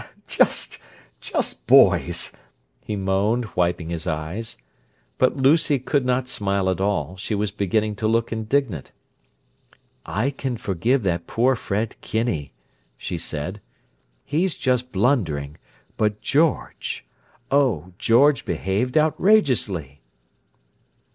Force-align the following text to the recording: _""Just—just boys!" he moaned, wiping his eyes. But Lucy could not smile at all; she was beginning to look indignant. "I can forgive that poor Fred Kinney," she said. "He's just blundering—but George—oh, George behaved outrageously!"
_""Just—just 0.25 1.67
boys!" 1.67 2.31
he 2.83 2.95
moaned, 2.95 3.45
wiping 3.55 3.89
his 3.91 4.07
eyes. 4.07 4.57
But 5.19 5.37
Lucy 5.37 5.77
could 5.77 6.07
not 6.07 6.27
smile 6.27 6.71
at 6.71 6.81
all; 6.81 7.15
she 7.17 7.35
was 7.35 7.51
beginning 7.51 7.95
to 7.97 8.07
look 8.07 8.31
indignant. 8.31 8.91
"I 10.03 10.31
can 10.31 10.57
forgive 10.57 11.03
that 11.03 11.27
poor 11.27 11.55
Fred 11.55 11.97
Kinney," 12.01 12.51
she 12.97 13.19
said. 13.19 13.61
"He's 14.25 14.55
just 14.55 14.91
blundering—but 14.91 16.19
George—oh, 16.21 17.93
George 17.99 18.43
behaved 18.43 18.97
outrageously!" 18.97 20.01